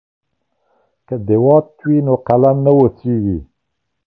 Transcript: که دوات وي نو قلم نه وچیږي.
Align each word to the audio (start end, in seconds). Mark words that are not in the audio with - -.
که 1.07 1.15
دوات 1.29 1.67
وي 1.87 1.97
نو 2.05 2.15
قلم 2.27 2.57
نه 2.65 2.71
وچیږي. 2.77 3.37